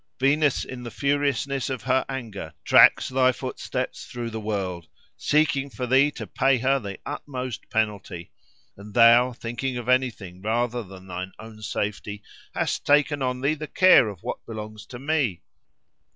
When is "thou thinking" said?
8.95-9.77